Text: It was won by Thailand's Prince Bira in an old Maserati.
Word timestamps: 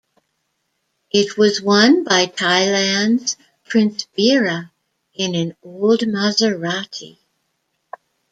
It 1.13 1.37
was 1.37 1.61
won 1.61 2.03
by 2.03 2.25
Thailand's 2.25 3.37
Prince 3.65 4.07
Bira 4.17 4.71
in 5.13 5.35
an 5.35 5.55
old 5.61 5.99
Maserati. 5.99 7.19